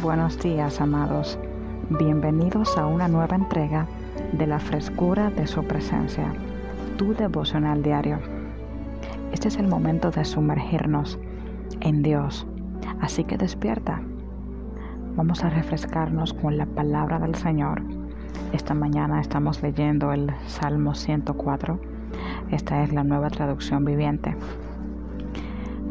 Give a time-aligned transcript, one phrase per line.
[0.00, 1.38] Buenos días, amados.
[1.90, 3.86] Bienvenidos a una nueva entrega
[4.32, 6.32] de la frescura de su presencia,
[6.96, 8.18] tu devocional diario.
[9.32, 11.18] Este es el momento de sumergirnos
[11.80, 12.46] en Dios,
[13.00, 14.00] así que despierta.
[15.14, 17.82] Vamos a refrescarnos con la palabra del Señor.
[18.52, 21.78] Esta mañana estamos leyendo el Salmo 104.
[22.50, 24.34] Esta es la nueva traducción viviente.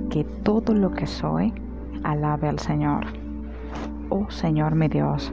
[0.10, 1.54] Que todo lo que soy
[2.04, 3.21] alabe al Señor.
[4.14, 5.32] Oh Señor mi Dios,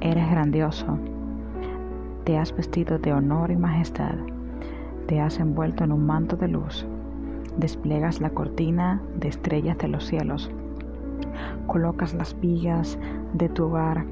[0.00, 0.98] eres grandioso.
[2.24, 4.16] Te has vestido de honor y majestad.
[5.06, 6.84] Te has envuelto en un manto de luz.
[7.56, 10.50] Despliegas la cortina de estrellas de los cielos.
[11.68, 12.98] Colocas las vigas
[13.32, 14.04] de tu hogar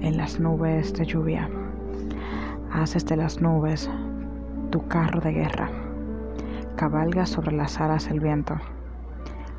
[0.00, 1.50] en las nubes de lluvia.
[2.72, 3.90] Haces de las nubes
[4.70, 5.68] tu carro de guerra.
[6.76, 8.56] Cabalgas sobre las alas del viento.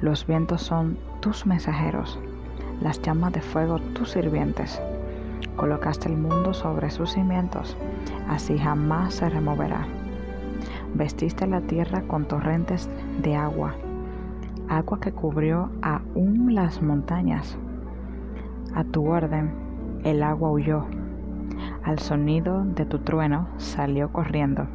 [0.01, 2.19] Los vientos son tus mensajeros,
[2.81, 4.81] las llamas de fuego tus sirvientes.
[5.55, 7.77] Colocaste el mundo sobre sus cimientos,
[8.29, 9.87] así jamás se removerá.
[10.93, 12.89] Vestiste la tierra con torrentes
[13.21, 13.75] de agua,
[14.69, 17.57] agua que cubrió aún las montañas.
[18.75, 19.51] A tu orden
[20.03, 20.85] el agua huyó,
[21.83, 24.67] al sonido de tu trueno salió corriendo.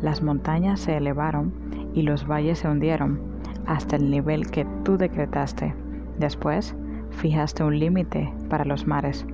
[0.00, 1.52] Las montañas se elevaron
[1.94, 3.20] y los valles se hundieron
[3.66, 5.74] hasta el nivel que tú decretaste.
[6.18, 6.74] Después,
[7.16, 9.26] fijaste un límite para los mares,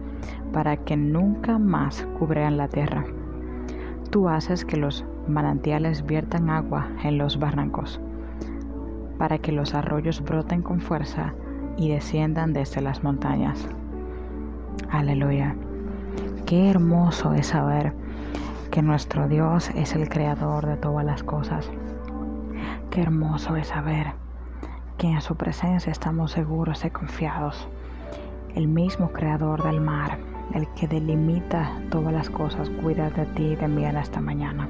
[0.52, 3.04] para que nunca más cubrieran la tierra.
[4.10, 8.00] Tú haces que los manantiales viertan agua en los barrancos,
[9.18, 11.34] para que los arroyos broten con fuerza
[11.76, 13.68] y desciendan desde las montañas.
[14.90, 15.54] Aleluya.
[16.46, 17.92] Qué hermoso es saber
[18.70, 21.70] que nuestro Dios es el creador de todas las cosas.
[22.90, 24.14] Qué hermoso es saber
[25.00, 27.66] que en su presencia estamos seguros y confiados.
[28.54, 30.18] El mismo creador del mar,
[30.52, 34.68] el que delimita todas las cosas, cuida de ti y de mí en esta mañana.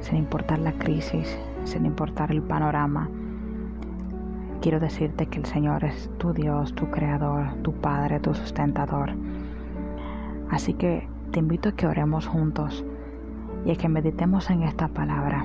[0.00, 3.10] Sin importar la crisis, sin importar el panorama,
[4.62, 9.12] quiero decirte que el Señor es tu Dios, tu creador, tu Padre, tu sustentador.
[10.50, 12.82] Así que te invito a que oremos juntos
[13.66, 15.44] y a que meditemos en esta palabra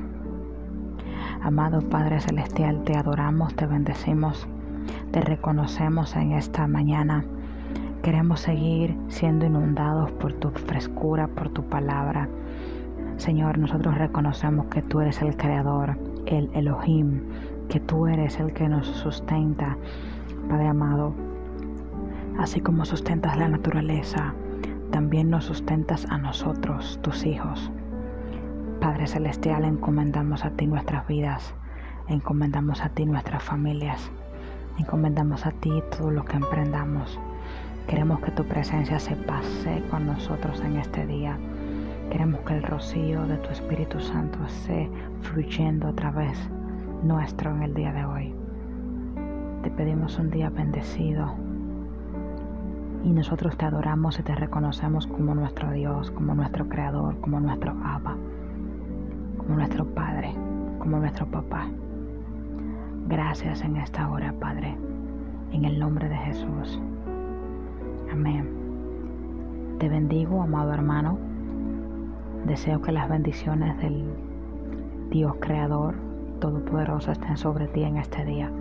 [1.41, 4.45] Amado Padre Celestial, te adoramos, te bendecimos,
[5.11, 7.23] te reconocemos en esta mañana.
[8.03, 12.27] Queremos seguir siendo inundados por tu frescura, por tu palabra.
[13.15, 17.21] Señor, nosotros reconocemos que tú eres el creador, el Elohim,
[17.69, 19.77] que tú eres el que nos sustenta,
[20.49, 21.13] Padre amado.
[22.37, 24.33] Así como sustentas la naturaleza,
[24.91, 27.71] también nos sustentas a nosotros, tus hijos.
[28.79, 31.53] Padre Celestial, encomendamos a ti nuestras vidas,
[32.07, 34.09] encomendamos a ti nuestras familias,
[34.77, 37.19] encomendamos a ti todo lo que emprendamos.
[37.87, 41.37] Queremos que tu presencia se pase con nosotros en este día.
[42.09, 44.89] Queremos que el rocío de tu Espíritu Santo esté
[45.23, 46.39] fluyendo a través
[47.03, 48.33] nuestro en el día de hoy.
[49.61, 51.35] Te pedimos un día bendecido
[53.03, 57.75] y nosotros te adoramos y te reconocemos como nuestro Dios, como nuestro Creador, como nuestro
[57.83, 58.15] Abba
[59.49, 60.31] como nuestro Padre,
[60.77, 61.65] como nuestro papá.
[63.07, 64.77] Gracias en esta hora, Padre,
[65.51, 66.79] en el nombre de Jesús.
[68.11, 68.47] Amén.
[69.79, 71.17] Te bendigo, amado hermano.
[72.45, 74.03] Deseo que las bendiciones del
[75.09, 75.95] Dios Creador
[76.39, 78.51] Todopoderoso estén sobre ti en este día.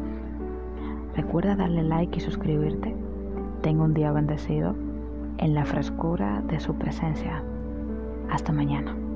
[1.15, 2.97] Recuerda darle like y suscribirte.
[3.61, 4.75] Tengo un día bendecido
[5.37, 7.43] en la frescura de su presencia.
[8.31, 9.08] Hasta mañana.